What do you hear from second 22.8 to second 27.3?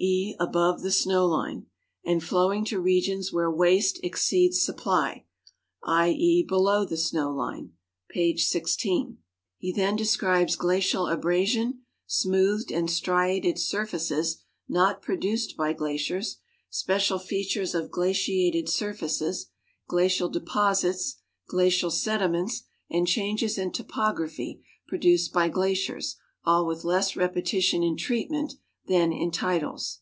and changes in topography produced by glaciers, all witii less